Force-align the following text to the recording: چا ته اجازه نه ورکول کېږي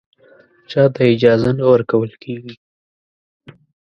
چا 0.69 0.83
ته 0.93 1.01
اجازه 1.13 1.51
نه 1.57 1.65
ورکول 1.73 2.11
کېږي 2.23 2.55